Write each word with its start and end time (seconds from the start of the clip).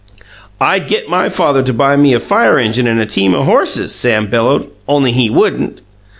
"I'd 0.59 0.87
get 0.87 1.07
MY 1.09 1.29
father 1.29 1.61
to 1.61 1.73
buy 1.75 1.95
me 1.95 2.13
a 2.15 2.19
fire 2.19 2.57
engine 2.57 2.87
and 2.87 3.07
team 3.07 3.35
o' 3.35 3.43
HORSES," 3.43 3.93
Sam 3.93 4.25
bellowed, 4.31 4.67
"only 4.87 5.11
he 5.11 5.29
wouldn't!" 5.29 5.81